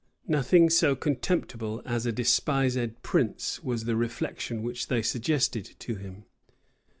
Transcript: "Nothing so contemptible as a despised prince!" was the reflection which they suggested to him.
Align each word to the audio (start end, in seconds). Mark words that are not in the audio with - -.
"Nothing 0.27 0.71
so 0.71 0.95
contemptible 0.95 1.83
as 1.85 2.07
a 2.07 2.11
despised 2.11 3.03
prince!" 3.03 3.63
was 3.63 3.83
the 3.83 3.95
reflection 3.95 4.63
which 4.63 4.87
they 4.87 5.03
suggested 5.03 5.75
to 5.77 5.93
him. 5.93 6.25